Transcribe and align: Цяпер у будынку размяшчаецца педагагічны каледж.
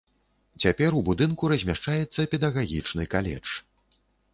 Цяпер 0.63 0.97
у 1.01 1.03
будынку 1.11 1.51
размяшчаецца 1.55 2.29
педагагічны 2.35 3.03
каледж. 3.17 3.49